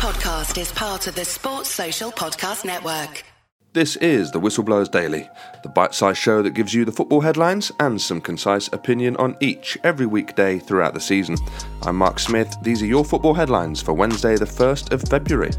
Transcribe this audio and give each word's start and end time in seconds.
podcast 0.00 0.58
is 0.58 0.72
part 0.72 1.06
of 1.08 1.14
the 1.14 1.26
Sports 1.26 1.68
Social 1.68 2.10
Podcast 2.10 2.64
Network. 2.64 3.22
This 3.74 3.96
is 3.96 4.30
the 4.30 4.40
Whistleblowers 4.40 4.90
Daily, 4.90 5.28
the 5.62 5.68
bite 5.68 5.92
sized 5.92 6.16
show 6.16 6.40
that 6.40 6.54
gives 6.54 6.72
you 6.72 6.86
the 6.86 6.90
football 6.90 7.20
headlines 7.20 7.70
and 7.80 8.00
some 8.00 8.18
concise 8.22 8.68
opinion 8.72 9.14
on 9.18 9.36
each 9.40 9.76
every 9.84 10.06
weekday 10.06 10.58
throughout 10.58 10.94
the 10.94 11.00
season. 11.00 11.36
I'm 11.82 11.96
Mark 11.96 12.18
Smith. 12.18 12.56
These 12.62 12.80
are 12.80 12.86
your 12.86 13.04
football 13.04 13.34
headlines 13.34 13.82
for 13.82 13.92
Wednesday, 13.92 14.36
the 14.36 14.46
1st 14.46 14.90
of 14.90 15.02
February. 15.02 15.50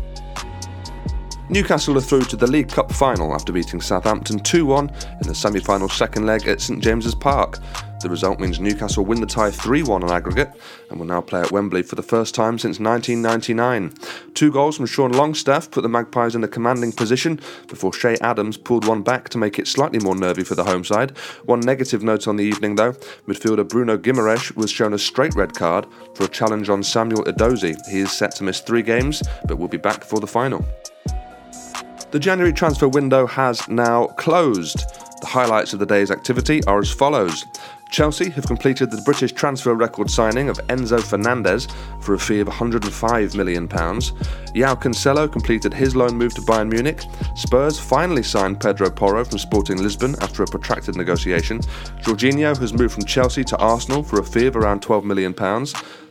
Newcastle 1.51 1.97
are 1.97 2.01
through 2.01 2.23
to 2.23 2.37
the 2.37 2.47
League 2.47 2.69
Cup 2.69 2.89
final 2.93 3.35
after 3.35 3.51
beating 3.51 3.81
Southampton 3.81 4.39
2 4.39 4.65
1 4.65 4.89
in 5.19 5.27
the 5.27 5.35
semi 5.35 5.59
final 5.59 5.89
second 5.89 6.25
leg 6.25 6.47
at 6.47 6.61
St 6.61 6.81
James's 6.81 7.13
Park. 7.13 7.59
The 8.01 8.09
result 8.09 8.39
means 8.39 8.61
Newcastle 8.61 9.03
win 9.03 9.19
the 9.19 9.27
tie 9.27 9.51
3 9.51 9.83
1 9.83 10.01
on 10.01 10.11
aggregate 10.11 10.49
and 10.89 10.97
will 10.97 11.05
now 11.05 11.19
play 11.19 11.41
at 11.41 11.51
Wembley 11.51 11.83
for 11.83 11.95
the 11.95 12.03
first 12.03 12.33
time 12.33 12.57
since 12.57 12.79
1999. 12.79 13.93
Two 14.33 14.49
goals 14.49 14.77
from 14.77 14.85
Sean 14.85 15.11
Longstaff 15.11 15.69
put 15.69 15.81
the 15.81 15.89
Magpies 15.89 16.35
in 16.35 16.43
a 16.45 16.47
commanding 16.47 16.93
position 16.93 17.37
before 17.67 17.91
Che 17.91 18.15
Adams 18.21 18.55
pulled 18.55 18.87
one 18.87 19.01
back 19.01 19.27
to 19.27 19.37
make 19.37 19.59
it 19.59 19.67
slightly 19.67 19.99
more 19.99 20.15
nervy 20.15 20.45
for 20.45 20.55
the 20.55 20.63
home 20.63 20.85
side. 20.85 21.17
One 21.43 21.59
negative 21.59 22.01
note 22.01 22.29
on 22.29 22.37
the 22.37 22.45
evening, 22.45 22.75
though 22.75 22.93
midfielder 23.27 23.67
Bruno 23.67 23.97
Guimaraes 23.97 24.55
was 24.55 24.71
shown 24.71 24.93
a 24.93 24.97
straight 24.97 25.35
red 25.35 25.53
card 25.53 25.85
for 26.15 26.23
a 26.23 26.29
challenge 26.29 26.69
on 26.69 26.81
Samuel 26.81 27.25
Edozie. 27.25 27.75
He 27.89 27.99
is 27.99 28.13
set 28.13 28.33
to 28.35 28.45
miss 28.45 28.61
three 28.61 28.83
games 28.83 29.21
but 29.49 29.57
will 29.57 29.67
be 29.67 29.75
back 29.75 30.05
for 30.05 30.21
the 30.21 30.27
final. 30.27 30.65
The 32.11 32.19
January 32.19 32.51
transfer 32.51 32.89
window 32.89 33.25
has 33.25 33.65
now 33.69 34.07
closed. 34.07 34.79
The 35.21 35.27
highlights 35.27 35.71
of 35.71 35.79
the 35.79 35.85
day's 35.85 36.11
activity 36.11 36.61
are 36.65 36.79
as 36.79 36.91
follows. 36.91 37.45
Chelsea 37.91 38.29
have 38.29 38.47
completed 38.47 38.89
the 38.89 39.01
British 39.01 39.33
transfer 39.33 39.75
record 39.75 40.09
signing 40.09 40.47
of 40.47 40.57
Enzo 40.67 41.03
Fernandez 41.03 41.67
for 41.99 42.13
a 42.13 42.19
fee 42.19 42.39
of 42.39 42.47
£105 42.47 43.35
million. 43.35 43.67
Joao 43.67 44.75
Cancelo 44.75 45.29
completed 45.29 45.73
his 45.73 45.93
loan 45.93 46.15
move 46.15 46.33
to 46.35 46.41
Bayern 46.41 46.71
Munich. 46.71 47.03
Spurs 47.35 47.77
finally 47.77 48.23
signed 48.23 48.61
Pedro 48.61 48.89
Porro 48.89 49.25
from 49.25 49.37
Sporting 49.37 49.83
Lisbon 49.83 50.15
after 50.21 50.41
a 50.41 50.47
protracted 50.47 50.95
negotiation. 50.95 51.59
Jorginho 52.01 52.57
has 52.57 52.73
moved 52.73 52.93
from 52.93 53.03
Chelsea 53.03 53.43
to 53.43 53.57
Arsenal 53.57 54.03
for 54.03 54.21
a 54.21 54.23
fee 54.23 54.47
of 54.47 54.55
around 54.55 54.81
£12 54.81 55.03
million. 55.03 55.35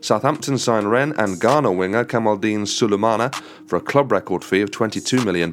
Southampton 0.02 0.56
signed 0.56 0.90
Rennes 0.90 1.14
and 1.18 1.40
Ghana 1.40 1.72
winger 1.72 2.04
Kamaldeen 2.04 2.62
Sulemana 2.62 3.34
for 3.66 3.76
a 3.76 3.80
club 3.80 4.12
record 4.12 4.42
fee 4.42 4.62
of 4.62 4.70
£22 4.70 5.24
million. 5.24 5.52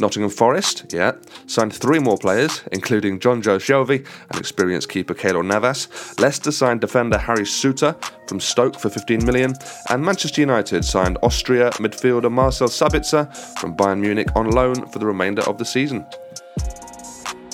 Nottingham 0.00 0.30
Forest, 0.30 0.92
yeah, 0.92 1.12
signed 1.46 1.72
three 1.72 2.00
more 2.00 2.18
players, 2.18 2.62
including 2.72 3.20
Jonjo 3.20 3.58
Shelvey 3.58 4.06
and 4.30 4.40
experienced 4.40 4.88
keeper 4.88 5.14
Navas. 5.40 5.88
Leicester 6.18 6.52
signed 6.52 6.80
defender 6.80 7.16
Harry 7.16 7.44
Souttar 7.44 7.96
from 8.28 8.40
Stoke 8.40 8.78
for 8.78 8.90
15 8.90 9.24
million, 9.24 9.54
and 9.88 10.04
Manchester 10.04 10.40
United 10.42 10.84
signed 10.84 11.16
Austria 11.22 11.70
midfielder 11.72 12.30
Marcel 12.30 12.68
Sabitzer 12.68 13.34
from 13.58 13.74
Bayern 13.76 14.00
Munich 14.00 14.28
on 14.36 14.50
loan 14.50 14.86
for 14.88 14.98
the 14.98 15.06
remainder 15.06 15.42
of 15.42 15.58
the 15.58 15.64
season. 15.64 16.04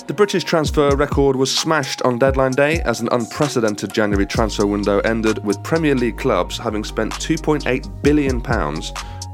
The 0.09 0.15
British 0.15 0.43
transfer 0.43 0.95
record 0.95 1.35
was 1.35 1.55
smashed 1.55 2.01
on 2.01 2.17
deadline 2.17 2.53
day 2.53 2.81
as 2.81 2.99
an 2.99 3.09
unprecedented 3.11 3.93
January 3.93 4.25
transfer 4.25 4.65
window 4.65 5.01
ended 5.01 5.45
with 5.45 5.61
Premier 5.61 5.93
League 5.93 6.17
clubs 6.17 6.57
having 6.57 6.83
spent 6.83 7.13
£2.8 7.13 8.01
billion 8.01 8.41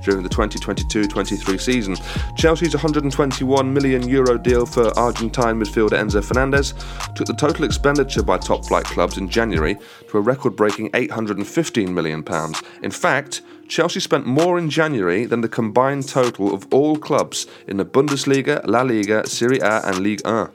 during 0.05 0.23
the 0.23 0.29
2022-23 0.29 1.59
season. 1.59 1.97
Chelsea's 2.37 2.73
121 2.73 3.73
million 3.73 4.07
euro 4.07 4.37
deal 4.37 4.65
for 4.65 4.97
Argentine 4.97 5.59
midfielder 5.59 5.99
Enzo 5.99 6.23
Fernandez 6.23 6.73
took 7.15 7.27
the 7.27 7.33
total 7.33 7.65
expenditure 7.65 8.23
by 8.23 8.37
top 8.37 8.65
flight 8.65 8.85
clubs 8.85 9.17
in 9.17 9.27
January 9.27 9.75
to 10.09 10.17
a 10.17 10.21
record-breaking 10.21 10.91
815 10.93 11.93
million 11.93 12.23
pounds. 12.23 12.61
In 12.83 12.91
fact, 12.91 13.41
Chelsea 13.67 13.99
spent 13.99 14.27
more 14.27 14.59
in 14.59 14.69
January 14.69 15.25
than 15.25 15.41
the 15.41 15.49
combined 15.49 16.07
total 16.07 16.53
of 16.53 16.71
all 16.71 16.97
clubs 16.97 17.47
in 17.67 17.77
the 17.77 17.85
Bundesliga, 17.85 18.61
La 18.67 18.83
Liga, 18.83 19.27
Serie 19.27 19.59
A 19.59 19.81
and 19.85 19.99
Ligue 19.99 20.21
1. 20.23 20.51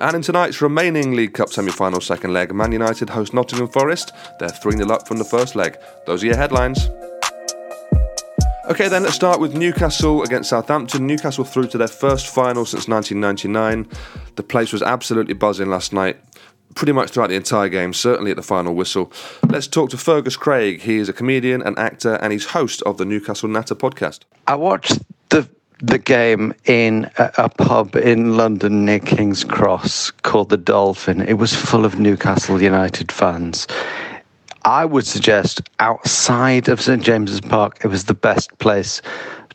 And 0.00 0.16
in 0.16 0.22
tonight's 0.22 0.60
remaining 0.60 1.14
League 1.14 1.32
Cup 1.32 1.48
semi 1.48 1.70
final 1.70 2.00
second 2.00 2.32
leg, 2.32 2.52
Man 2.52 2.72
United 2.72 3.08
host 3.08 3.32
Nottingham 3.32 3.68
Forest. 3.68 4.12
They're 4.38 4.48
3 4.48 4.72
0 4.72 4.90
up 4.90 5.06
from 5.06 5.18
the 5.18 5.24
first 5.24 5.54
leg. 5.54 5.76
Those 6.06 6.22
are 6.22 6.26
your 6.26 6.36
headlines. 6.36 6.88
Okay, 8.70 8.88
then 8.88 9.02
let's 9.02 9.16
start 9.16 9.40
with 9.40 9.56
Newcastle 9.56 10.22
against 10.22 10.50
Southampton. 10.50 11.06
Newcastle 11.06 11.44
through 11.44 11.66
to 11.68 11.78
their 11.78 11.88
first 11.88 12.32
final 12.32 12.64
since 12.64 12.86
1999. 12.86 13.88
The 14.36 14.42
place 14.44 14.72
was 14.72 14.82
absolutely 14.82 15.34
buzzing 15.34 15.68
last 15.68 15.92
night 15.92 16.16
pretty 16.74 16.92
much 16.92 17.10
throughout 17.10 17.28
the 17.28 17.36
entire 17.36 17.68
game, 17.68 17.92
certainly 17.92 18.30
at 18.30 18.36
the 18.36 18.42
final 18.42 18.74
whistle. 18.74 19.12
Let's 19.48 19.66
talk 19.66 19.90
to 19.90 19.96
Fergus 19.96 20.36
Craig. 20.36 20.80
He 20.82 20.96
is 20.96 21.08
a 21.08 21.12
comedian 21.12 21.62
and 21.62 21.78
actor, 21.78 22.14
and 22.14 22.32
he's 22.32 22.46
host 22.46 22.82
of 22.82 22.98
the 22.98 23.04
Newcastle 23.04 23.48
Natter 23.48 23.74
podcast. 23.74 24.20
I 24.46 24.54
watched 24.54 24.98
the 25.30 25.48
the 25.84 25.98
game 25.98 26.54
in 26.64 27.10
a, 27.18 27.32
a, 27.38 27.48
pub 27.48 27.96
in 27.96 28.36
London 28.36 28.84
near 28.84 29.00
King's 29.00 29.42
Cross 29.42 30.12
called 30.22 30.48
the 30.48 30.56
Dolphin. 30.56 31.20
It 31.20 31.38
was 31.38 31.52
full 31.52 31.84
of 31.84 31.98
Newcastle 31.98 32.62
United 32.62 33.10
fans. 33.10 33.66
I 34.64 34.84
would 34.84 35.06
suggest 35.06 35.62
outside 35.80 36.68
of 36.68 36.80
St 36.80 37.02
James's 37.02 37.40
Park, 37.40 37.78
it 37.84 37.88
was 37.88 38.04
the 38.04 38.14
best 38.14 38.56
place 38.58 39.02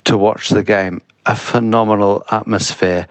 to 0.04 0.18
watch 0.18 0.50
the 0.50 0.64
game. 0.64 1.02
A 1.26 1.36
phenomenal 1.36 2.24
atmosphere. 2.32 3.08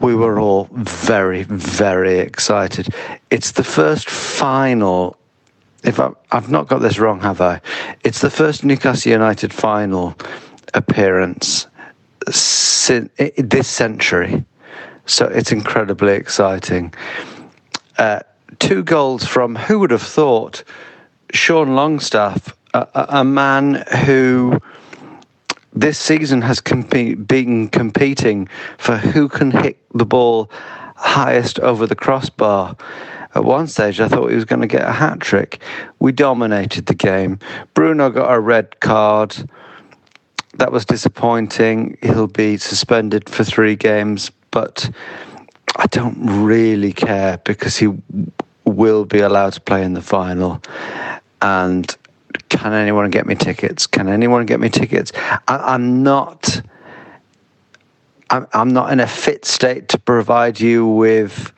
We 0.00 0.14
were 0.14 0.38
all 0.38 0.68
very, 0.72 1.44
very 1.44 2.18
excited. 2.18 2.88
It's 3.30 3.52
the 3.52 3.64
first 3.64 4.08
final. 4.08 5.16
If 5.82 5.98
I, 5.98 6.10
I've 6.32 6.50
not 6.50 6.68
got 6.68 6.78
this 6.78 6.98
wrong, 6.98 7.20
have 7.20 7.40
I? 7.40 7.60
It's 8.04 8.20
the 8.20 8.30
first 8.30 8.64
Newcastle 8.64 9.12
United 9.12 9.52
final 9.52 10.16
appearance 10.74 11.66
this 12.26 13.68
century. 13.68 14.44
So 15.06 15.26
it's 15.26 15.52
incredibly 15.52 16.14
exciting. 16.14 16.92
Uh, 17.98 18.20
two 18.58 18.82
goals 18.82 19.24
from 19.24 19.56
who 19.56 19.78
would 19.78 19.90
have 19.92 20.02
thought 20.02 20.62
Sean 21.32 21.74
Longstaff, 21.74 22.56
a, 22.74 22.86
a 22.94 23.24
man 23.24 23.84
who 24.04 24.60
this 25.72 25.98
season 25.98 26.40
has 26.42 26.60
compete, 26.60 27.26
been 27.26 27.68
competing 27.68 28.48
for 28.78 28.96
who 28.96 29.28
can 29.28 29.50
hit 29.50 29.78
the 29.94 30.06
ball 30.06 30.50
highest 30.96 31.60
over 31.60 31.86
the 31.86 31.94
crossbar. 31.94 32.76
At 33.34 33.44
one 33.44 33.66
stage, 33.66 34.00
I 34.00 34.08
thought 34.08 34.30
he 34.30 34.34
was 34.34 34.46
going 34.46 34.62
to 34.62 34.66
get 34.66 34.88
a 34.88 34.92
hat 34.92 35.20
trick. 35.20 35.60
We 35.98 36.12
dominated 36.12 36.86
the 36.86 36.94
game. 36.94 37.38
Bruno 37.74 38.08
got 38.08 38.32
a 38.32 38.40
red 38.40 38.80
card 38.80 39.36
that 40.54 40.72
was 40.72 40.86
disappointing. 40.86 41.98
He'll 42.02 42.28
be 42.28 42.56
suspended 42.56 43.28
for 43.28 43.44
three 43.44 43.76
games, 43.76 44.30
but 44.50 44.90
I 45.76 45.86
don't 45.88 46.16
really 46.18 46.94
care 46.94 47.38
because 47.44 47.76
he 47.76 47.92
will 48.64 49.04
be 49.04 49.20
allowed 49.20 49.52
to 49.52 49.60
play 49.60 49.84
in 49.84 49.92
the 49.92 50.00
final. 50.00 50.62
And 51.46 51.96
can 52.48 52.72
anyone 52.72 53.08
get 53.10 53.24
me 53.24 53.36
tickets? 53.36 53.86
Can 53.86 54.08
anyone 54.08 54.46
get 54.46 54.58
me 54.58 54.68
tickets? 54.68 55.12
I, 55.46 55.76
am 55.76 56.02
not. 56.02 56.60
I'm, 58.30 58.48
I'm 58.52 58.72
not 58.72 58.92
in 58.92 58.98
a 58.98 59.06
fit 59.06 59.44
state 59.44 59.88
to 59.90 59.98
provide 59.98 60.58
you 60.58 60.84
with 60.84 61.52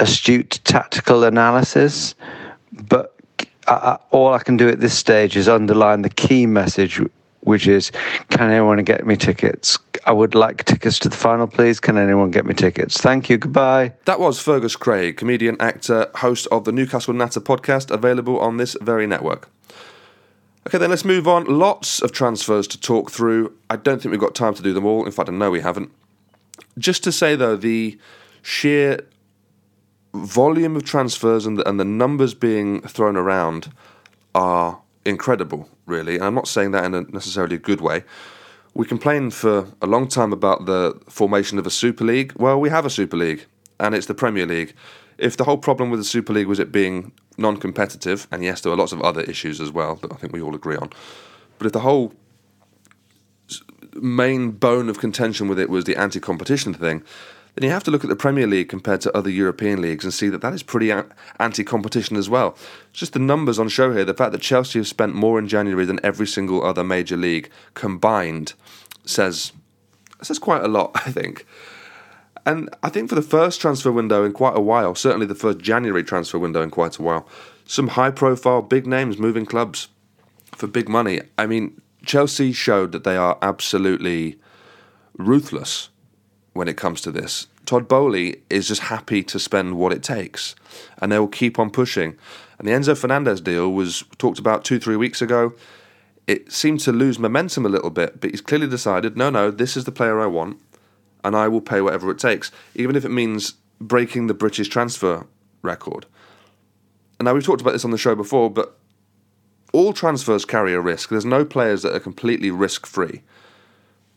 astute 0.00 0.58
tactical 0.64 1.22
analysis, 1.22 2.16
but 2.72 3.14
I, 3.68 3.98
all 4.10 4.34
I 4.34 4.40
can 4.40 4.56
do 4.56 4.68
at 4.68 4.80
this 4.80 4.98
stage 4.98 5.36
is 5.36 5.48
underline 5.48 6.02
the 6.02 6.10
key 6.10 6.46
message, 6.46 7.00
which 7.42 7.66
is 7.66 7.90
can 8.30 8.50
anyone 8.50 8.82
get 8.84 9.06
me 9.06 9.16
tickets? 9.16 9.78
I 10.04 10.12
would 10.12 10.34
like 10.34 10.64
tickets 10.64 10.98
to 11.00 11.08
the 11.08 11.16
final, 11.16 11.46
please. 11.46 11.80
Can 11.80 11.98
anyone 11.98 12.30
get 12.30 12.46
me 12.46 12.54
tickets? 12.54 12.96
Thank 12.98 13.28
you. 13.28 13.38
Goodbye. 13.38 13.92
That 14.04 14.20
was 14.20 14.40
Fergus 14.40 14.76
Craig, 14.76 15.16
comedian, 15.16 15.56
actor, 15.60 16.10
host 16.16 16.46
of 16.50 16.64
the 16.64 16.72
Newcastle 16.72 17.14
Natter 17.14 17.40
podcast, 17.40 17.90
available 17.90 18.38
on 18.40 18.56
this 18.56 18.76
very 18.80 19.06
network. 19.06 19.48
Okay, 20.66 20.78
then 20.78 20.90
let's 20.90 21.04
move 21.04 21.26
on. 21.26 21.44
Lots 21.44 22.00
of 22.00 22.12
transfers 22.12 22.68
to 22.68 22.80
talk 22.80 23.10
through. 23.10 23.52
I 23.68 23.76
don't 23.76 24.00
think 24.00 24.12
we've 24.12 24.20
got 24.20 24.34
time 24.34 24.54
to 24.54 24.62
do 24.62 24.72
them 24.72 24.86
all. 24.86 25.04
In 25.04 25.10
fact, 25.12 25.28
I 25.28 25.32
know 25.32 25.50
we 25.50 25.60
haven't. 25.60 25.90
Just 26.78 27.02
to 27.04 27.12
say, 27.12 27.34
though, 27.34 27.56
the 27.56 27.98
sheer 28.42 29.00
volume 30.14 30.76
of 30.76 30.84
transfers 30.84 31.46
and 31.46 31.58
the, 31.58 31.68
and 31.68 31.80
the 31.80 31.84
numbers 31.84 32.34
being 32.34 32.80
thrown 32.82 33.16
around 33.16 33.72
are 34.34 34.81
incredible, 35.04 35.68
really. 35.86 36.16
And 36.16 36.24
I'm 36.24 36.34
not 36.34 36.48
saying 36.48 36.72
that 36.72 36.84
in 36.84 36.94
a 36.94 37.02
necessarily 37.02 37.56
a 37.56 37.58
good 37.58 37.80
way. 37.80 38.04
We 38.74 38.86
complained 38.86 39.34
for 39.34 39.68
a 39.82 39.86
long 39.86 40.08
time 40.08 40.32
about 40.32 40.64
the 40.64 40.98
formation 41.08 41.58
of 41.58 41.66
a 41.66 41.70
Super 41.70 42.04
League. 42.04 42.32
Well, 42.36 42.58
we 42.58 42.70
have 42.70 42.86
a 42.86 42.90
Super 42.90 43.16
League, 43.16 43.46
and 43.78 43.94
it's 43.94 44.06
the 44.06 44.14
Premier 44.14 44.46
League. 44.46 44.74
If 45.18 45.36
the 45.36 45.44
whole 45.44 45.58
problem 45.58 45.90
with 45.90 46.00
the 46.00 46.04
Super 46.04 46.32
League 46.32 46.46
was 46.46 46.58
it 46.58 46.72
being 46.72 47.12
non 47.36 47.58
competitive, 47.58 48.26
and 48.30 48.42
yes, 48.42 48.62
there 48.62 48.72
are 48.72 48.76
lots 48.76 48.92
of 48.92 49.02
other 49.02 49.22
issues 49.22 49.60
as 49.60 49.70
well 49.70 49.96
that 49.96 50.12
I 50.12 50.16
think 50.16 50.32
we 50.32 50.40
all 50.40 50.54
agree 50.54 50.76
on, 50.76 50.90
but 51.58 51.66
if 51.66 51.72
the 51.72 51.80
whole 51.80 52.14
main 53.94 54.52
bone 54.52 54.88
of 54.88 54.98
contention 54.98 55.48
with 55.48 55.58
it 55.58 55.68
was 55.68 55.84
the 55.84 55.96
anti 55.96 56.20
competition 56.20 56.72
thing, 56.72 57.02
then 57.54 57.64
you 57.64 57.70
have 57.70 57.84
to 57.84 57.90
look 57.90 58.02
at 58.02 58.10
the 58.10 58.16
Premier 58.16 58.46
League 58.46 58.68
compared 58.68 59.02
to 59.02 59.16
other 59.16 59.28
European 59.28 59.82
leagues 59.82 60.04
and 60.04 60.14
see 60.14 60.28
that 60.28 60.40
that 60.40 60.54
is 60.54 60.62
pretty 60.62 60.92
anti 61.38 61.64
competition 61.64 62.16
as 62.16 62.30
well. 62.30 62.56
Just 62.92 63.12
the 63.12 63.18
numbers 63.18 63.58
on 63.58 63.68
show 63.68 63.92
here, 63.92 64.04
the 64.04 64.14
fact 64.14 64.32
that 64.32 64.40
Chelsea 64.40 64.78
have 64.78 64.88
spent 64.88 65.14
more 65.14 65.38
in 65.38 65.48
January 65.48 65.84
than 65.84 66.00
every 66.02 66.26
single 66.26 66.64
other 66.64 66.82
major 66.82 67.16
league 67.16 67.50
combined 67.74 68.54
says, 69.04 69.52
says 70.22 70.38
quite 70.38 70.64
a 70.64 70.68
lot, 70.68 70.92
I 71.06 71.10
think. 71.10 71.46
And 72.44 72.74
I 72.82 72.88
think 72.88 73.08
for 73.08 73.14
the 73.14 73.22
first 73.22 73.60
transfer 73.60 73.92
window 73.92 74.24
in 74.24 74.32
quite 74.32 74.56
a 74.56 74.60
while, 74.60 74.94
certainly 74.94 75.26
the 75.26 75.34
first 75.34 75.58
January 75.58 76.02
transfer 76.02 76.38
window 76.38 76.62
in 76.62 76.70
quite 76.70 76.98
a 76.98 77.02
while, 77.02 77.28
some 77.66 77.88
high 77.88 78.10
profile, 78.10 78.62
big 78.62 78.86
names 78.86 79.18
moving 79.18 79.46
clubs 79.46 79.88
for 80.52 80.66
big 80.66 80.88
money. 80.88 81.20
I 81.38 81.46
mean, 81.46 81.80
Chelsea 82.04 82.52
showed 82.52 82.92
that 82.92 83.04
they 83.04 83.16
are 83.16 83.38
absolutely 83.42 84.40
ruthless 85.16 85.90
when 86.52 86.68
it 86.68 86.76
comes 86.76 87.00
to 87.02 87.10
this. 87.10 87.46
Todd 87.64 87.88
Boehly 87.88 88.42
is 88.50 88.68
just 88.68 88.82
happy 88.82 89.22
to 89.22 89.38
spend 89.38 89.76
what 89.76 89.92
it 89.92 90.02
takes, 90.02 90.54
and 91.00 91.10
they 91.10 91.18
will 91.18 91.28
keep 91.28 91.58
on 91.58 91.70
pushing. 91.70 92.16
And 92.58 92.68
the 92.68 92.72
Enzo 92.72 92.96
Fernandez 92.96 93.40
deal 93.40 93.72
was 93.72 94.04
talked 94.18 94.38
about 94.38 94.64
two, 94.64 94.78
three 94.78 94.96
weeks 94.96 95.22
ago. 95.22 95.54
It 96.26 96.52
seemed 96.52 96.80
to 96.80 96.92
lose 96.92 97.18
momentum 97.18 97.66
a 97.66 97.68
little 97.68 97.90
bit, 97.90 98.20
but 98.20 98.30
he's 98.30 98.40
clearly 98.40 98.68
decided 98.68 99.16
no, 99.16 99.30
no, 99.30 99.50
this 99.50 99.76
is 99.76 99.84
the 99.84 99.92
player 99.92 100.20
I 100.20 100.26
want, 100.26 100.58
and 101.24 101.34
I 101.34 101.48
will 101.48 101.60
pay 101.60 101.80
whatever 101.80 102.10
it 102.10 102.18
takes, 102.18 102.50
even 102.74 102.96
if 102.96 103.04
it 103.04 103.10
means 103.10 103.54
breaking 103.80 104.26
the 104.26 104.34
British 104.34 104.68
transfer 104.68 105.26
record. 105.62 106.06
And 107.18 107.26
now 107.26 107.34
we've 107.34 107.44
talked 107.44 107.60
about 107.60 107.72
this 107.72 107.84
on 107.84 107.90
the 107.90 107.98
show 107.98 108.14
before, 108.14 108.50
but 108.50 108.76
all 109.72 109.92
transfers 109.92 110.44
carry 110.44 110.74
a 110.74 110.80
risk. 110.80 111.08
There's 111.08 111.24
no 111.24 111.44
players 111.44 111.82
that 111.82 111.94
are 111.94 112.00
completely 112.00 112.50
risk 112.50 112.86
free 112.86 113.22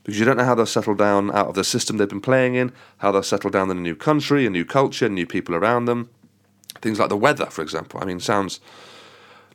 because 0.06 0.20
you 0.20 0.26
don't 0.26 0.38
know 0.38 0.46
how 0.46 0.54
they'll 0.54 0.68
settle 0.68 0.94
down 0.94 1.32
out 1.32 1.48
of 1.48 1.56
the 1.56 1.64
system 1.64 1.98
they've 1.98 2.08
been 2.08 2.22
playing 2.22 2.54
in, 2.54 2.72
how 3.00 3.12
they'll 3.12 3.24
settle 3.24 3.50
down 3.50 3.72
in 3.72 3.78
a 3.78 3.82
new 3.82 3.96
country, 3.96 4.46
a 4.46 4.50
new 4.52 4.64
culture, 4.64 5.10
new 5.10 5.26
people 5.26 5.56
around 5.56 5.86
them. 5.86 6.10
Things 6.80 7.00
like 7.00 7.10
the 7.10 7.18
weather, 7.18 7.48
for 7.48 7.64
example. 7.64 8.00
I 8.00 8.06
mean, 8.06 8.20
sounds 8.20 8.60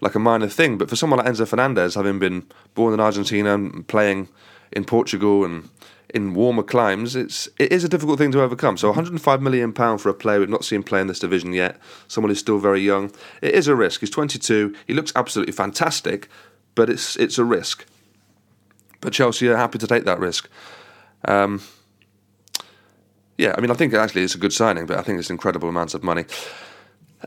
like 0.01 0.17
a 0.17 0.19
minor 0.19 0.49
thing, 0.49 0.77
but 0.77 0.91
for 0.91 0.97
someone 0.97 1.19
like 1.19 1.29
Enzo 1.29 1.47
Fernandez, 1.47 1.95
having 1.95 2.19
been 2.19 2.47
born 2.75 2.93
in 2.93 2.99
Argentina 2.99 3.55
and 3.55 3.87
playing 3.87 4.29
in 4.73 4.85
Portugal 4.85 5.45
and 5.45 5.69
in 6.13 6.35
warmer 6.35 6.65
climes, 6.65 7.15
it's 7.15 7.49
it 7.61 7.71
is 7.71 7.85
a 7.85 7.89
difficult 7.89 8.19
thing 8.19 8.33
to 8.33 8.43
overcome. 8.43 8.77
So 8.77 8.89
105 8.89 9.41
million 9.41 9.73
pound 9.73 10.01
for 10.01 10.09
a 10.09 10.15
player 10.15 10.41
we've 10.41 10.49
not 10.49 10.65
seen 10.65 10.83
play 10.83 11.01
in 11.01 11.07
this 11.07 11.21
division 11.21 11.53
yet, 11.53 11.79
someone 12.09 12.31
who's 12.31 12.41
still 12.41 12.59
very 12.59 12.81
young. 12.81 13.13
It 13.41 13.55
is 13.55 13.69
a 13.69 13.77
risk. 13.77 14.01
He's 14.01 14.11
22. 14.11 14.75
He 14.89 14.95
looks 14.95 15.13
absolutely 15.15 15.53
fantastic, 15.53 16.29
but 16.75 16.91
it's 16.91 17.15
it's 17.15 17.39
a 17.39 17.45
risk. 17.45 17.87
But 19.01 19.13
Chelsea 19.13 19.49
are 19.49 19.57
happy 19.57 19.79
to 19.79 19.87
take 19.87 20.05
that 20.05 20.19
risk. 20.19 20.49
Um, 21.25 21.63
yeah, 23.39 23.55
I 23.57 23.61
mean, 23.61 23.71
I 23.71 23.75
think 23.75 23.95
actually 23.95 24.23
it's 24.23 24.35
a 24.35 24.39
good 24.39 24.53
signing, 24.53 24.87
but 24.87 24.99
I 24.99 25.03
think 25.03 25.19
it's 25.19 25.31
incredible 25.31 25.69
amounts 25.69 25.95
of 25.95 26.03
money. 26.03 26.27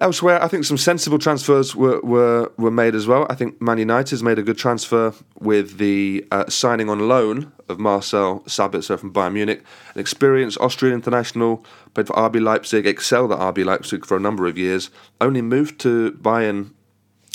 Elsewhere, 0.02 0.42
I 0.44 0.48
think 0.48 0.64
some 0.64 0.78
sensible 0.78 1.20
transfers 1.20 1.76
were, 1.76 2.00
were, 2.02 2.52
were 2.58 2.72
made 2.72 2.96
as 2.96 3.06
well. 3.06 3.28
I 3.30 3.36
think 3.36 3.62
Man 3.62 3.78
United's 3.78 4.24
made 4.24 4.40
a 4.40 4.44
good 4.44 4.58
transfer 4.58 5.14
with 5.40 5.78
the 5.78 6.26
uh, 6.32 6.50
signing 6.50 6.90
on 6.90 7.08
loan 7.08 7.52
of 7.70 7.80
Marcel 7.80 8.40
Sabitzer 8.42 8.98
from 8.98 9.14
Bayern 9.14 9.34
Munich, 9.34 9.64
an 9.94 10.02
experienced 10.02 10.60
Austrian 10.60 10.96
international, 10.96 11.64
played 11.94 12.08
for 12.08 12.14
RB 12.14 12.42
Leipzig, 12.42 12.88
excelled 12.88 13.32
at 13.32 13.38
RB 13.38 13.64
Leipzig 13.64 14.04
for 14.04 14.18
a 14.18 14.20
number 14.20 14.48
of 14.48 14.58
years, 14.58 14.90
only 15.22 15.44
moved 15.44 15.80
to 15.82 16.12
Bayern 16.14 16.72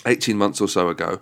18 0.06 0.36
months 0.36 0.60
or 0.60 0.68
so 0.68 0.88
ago, 0.88 1.20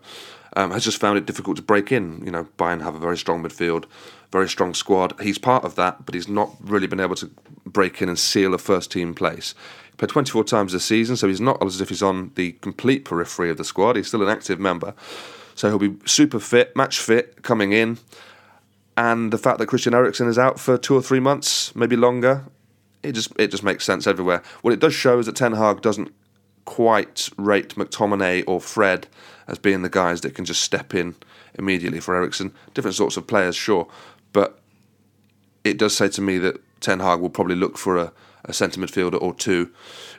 um, 0.56 0.70
has 0.70 0.84
just 0.84 0.98
found 0.98 1.18
it 1.18 1.26
difficult 1.26 1.56
to 1.58 1.62
break 1.62 1.92
in. 1.92 2.22
You 2.24 2.30
know, 2.30 2.48
Bayern 2.58 2.82
have 2.82 2.94
a 2.94 2.98
very 2.98 3.16
strong 3.16 3.42
midfield, 3.42 3.84
very 4.32 4.48
strong 4.48 4.74
squad. 4.74 5.12
He's 5.20 5.38
part 5.38 5.64
of 5.64 5.76
that, 5.76 6.04
but 6.04 6.14
he's 6.14 6.28
not 6.28 6.50
really 6.60 6.86
been 6.86 6.98
able 6.98 7.14
to 7.16 7.30
break 7.66 8.00
in 8.02 8.08
and 8.08 8.18
seal 8.18 8.54
a 8.54 8.58
first 8.58 8.90
team 8.90 9.14
place 9.14 9.54
He 9.90 9.96
played 9.96 10.08
24 10.08 10.44
times 10.44 10.72
this 10.72 10.84
season, 10.84 11.16
so 11.16 11.28
he's 11.28 11.40
not 11.40 11.62
as 11.62 11.80
if 11.80 11.90
he's 11.90 12.02
on 12.02 12.32
the 12.34 12.52
complete 12.52 13.04
periphery 13.04 13.50
of 13.50 13.58
the 13.58 13.64
squad. 13.64 13.96
He's 13.96 14.08
still 14.08 14.22
an 14.22 14.28
active 14.28 14.58
member. 14.58 14.94
So 15.54 15.68
he'll 15.68 15.78
be 15.78 15.96
super 16.06 16.40
fit, 16.40 16.74
match 16.74 16.98
fit 16.98 17.42
coming 17.42 17.72
in. 17.72 17.98
And 18.96 19.32
the 19.32 19.38
fact 19.38 19.58
that 19.58 19.66
Christian 19.66 19.94
Eriksen 19.94 20.26
is 20.26 20.38
out 20.38 20.58
for 20.58 20.78
two 20.78 20.94
or 20.94 21.02
three 21.02 21.20
months, 21.20 21.76
maybe 21.76 21.96
longer, 21.96 22.44
it 23.02 23.12
just 23.12 23.30
it 23.38 23.50
just 23.50 23.62
makes 23.62 23.84
sense 23.84 24.06
everywhere. 24.06 24.42
What 24.62 24.72
it 24.72 24.80
does 24.80 24.94
show 24.94 25.18
is 25.18 25.26
that 25.26 25.36
Ten 25.36 25.52
Hag 25.52 25.82
doesn't 25.82 26.14
quite 26.66 27.30
rate 27.38 27.76
McTominay 27.76 28.44
or 28.46 28.60
Fred 28.60 29.08
as 29.48 29.58
being 29.58 29.82
the 29.82 29.88
guys 29.88 30.20
that 30.20 30.34
can 30.34 30.44
just 30.44 30.62
step 30.62 30.94
in 30.94 31.14
immediately 31.54 32.00
for 32.00 32.14
Eriksen. 32.14 32.52
Different 32.74 32.96
sorts 32.96 33.16
of 33.16 33.26
players, 33.26 33.56
sure, 33.56 33.88
but 34.34 34.60
it 35.64 35.78
does 35.78 35.96
say 35.96 36.08
to 36.08 36.20
me 36.20 36.36
that 36.38 36.60
Ten 36.80 37.00
Hag 37.00 37.20
will 37.20 37.30
probably 37.30 37.56
look 37.56 37.78
for 37.78 37.96
a 37.96 38.12
a 38.46 38.52
centre 38.52 38.80
midfielder 38.80 39.20
or 39.20 39.34
two 39.34 39.70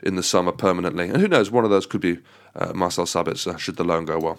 in 0.02 0.16
the 0.16 0.22
summer 0.22 0.52
permanently. 0.52 1.08
And 1.08 1.16
who 1.16 1.28
knows, 1.28 1.50
one 1.50 1.64
of 1.64 1.70
those 1.70 1.86
could 1.86 2.00
be 2.00 2.18
uh, 2.54 2.72
Marcel 2.74 3.06
Sabitzer, 3.06 3.58
should 3.58 3.76
the 3.76 3.84
loan 3.84 4.04
go 4.04 4.18
well. 4.18 4.38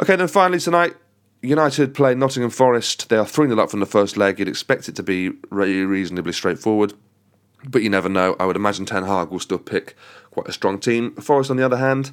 Okay, 0.00 0.16
then 0.16 0.28
finally 0.28 0.58
tonight, 0.58 0.94
United 1.42 1.94
play 1.94 2.14
Nottingham 2.14 2.50
Forest. 2.50 3.08
They 3.08 3.16
are 3.16 3.26
3 3.26 3.48
0 3.48 3.60
up 3.60 3.70
from 3.70 3.80
the 3.80 3.86
first 3.86 4.16
leg. 4.16 4.38
You'd 4.38 4.48
expect 4.48 4.88
it 4.88 4.96
to 4.96 5.02
be 5.02 5.30
reasonably 5.50 6.32
straightforward, 6.32 6.94
but 7.70 7.82
you 7.82 7.90
never 7.90 8.08
know. 8.08 8.36
I 8.38 8.46
would 8.46 8.56
imagine 8.56 8.86
Ten 8.86 9.04
Hag 9.04 9.30
will 9.30 9.40
still 9.40 9.58
pick 9.58 9.96
quite 10.30 10.48
a 10.48 10.52
strong 10.52 10.78
team. 10.78 11.14
Forest, 11.16 11.50
on 11.50 11.56
the 11.56 11.64
other 11.64 11.76
hand, 11.76 12.12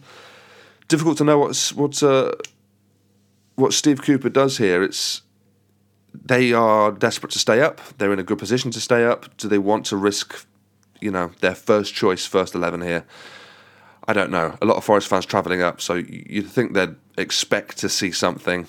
difficult 0.87 1.17
to 1.19 1.23
know 1.23 1.37
what's, 1.37 1.73
what's, 1.73 2.03
uh, 2.03 2.33
what 3.55 3.73
Steve 3.73 4.01
Cooper 4.01 4.29
does 4.29 4.57
here. 4.57 4.83
It's 4.83 5.21
they 6.13 6.53
are 6.53 6.91
desperate 6.91 7.31
to 7.31 7.39
stay 7.39 7.59
up. 7.59 7.81
They're 7.97 8.13
in 8.13 8.19
a 8.19 8.23
good 8.23 8.37
position 8.37 8.69
to 8.71 8.79
stay 8.79 9.03
up. 9.03 9.35
Do 9.37 9.47
they 9.47 9.57
want 9.57 9.85
to 9.87 9.97
risk 9.97 10.45
you 11.03 11.11
know, 11.11 11.31
their 11.41 11.53
first 11.53 11.93
choice, 11.93 12.25
first 12.25 12.55
11 12.55 12.81
here. 12.81 13.05
I 14.07 14.13
don't 14.13 14.31
know. 14.31 14.57
A 14.61 14.65
lot 14.65 14.77
of 14.77 14.85
Forest 14.85 15.07
fans 15.07 15.25
travelling 15.25 15.61
up, 15.61 15.81
so 15.81 15.95
you'd 15.95 16.47
think 16.47 16.73
they'd 16.73 16.95
expect 17.17 17.77
to 17.79 17.89
see 17.89 18.11
something. 18.11 18.67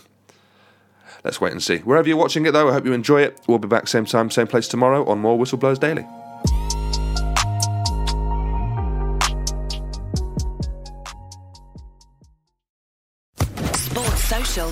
Let's 1.23 1.41
wait 1.41 1.53
and 1.53 1.63
see. 1.63 1.79
Wherever 1.79 2.09
you're 2.09 2.17
watching 2.17 2.45
it, 2.45 2.51
though, 2.51 2.69
I 2.69 2.73
hope 2.73 2.85
you 2.85 2.93
enjoy 2.93 3.23
it. 3.23 3.41
We'll 3.47 3.59
be 3.59 3.69
back 3.69 3.89
same 3.89 4.05
time, 4.05 4.31
same 4.31 4.49
place 4.49 4.69
tomorrow 4.69 5.07
on 5.07 5.21
more 5.21 5.39
Whistleblowers 5.39 5.81
Daily. 5.81 6.07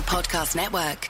Podcast 0.05 0.55
Network. 0.55 1.09